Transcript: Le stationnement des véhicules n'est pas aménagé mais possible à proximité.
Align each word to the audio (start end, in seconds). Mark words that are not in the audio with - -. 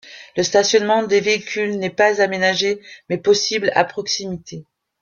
Le 0.35 0.41
stationnement 0.41 1.03
des 1.03 1.21
véhicules 1.21 1.77
n'est 1.77 1.91
pas 1.91 2.21
aménagé 2.23 2.81
mais 3.07 3.19
possible 3.19 3.71
à 3.75 3.83
proximité. 3.85 4.65